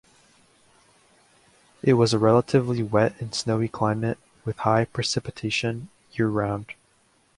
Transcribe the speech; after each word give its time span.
It 1.83 1.95
has 1.95 2.11
a 2.11 2.17
relatively 2.17 2.81
wet 2.81 3.13
and 3.21 3.35
snowy 3.35 3.67
climate 3.67 4.17
with 4.45 4.57
high 4.57 4.85
precipitation 4.85 5.89
year-round. 6.13 6.73